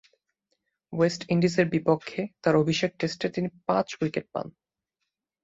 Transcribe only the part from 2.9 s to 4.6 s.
টেস্টে তিনি পাঁচ উইকেট পান।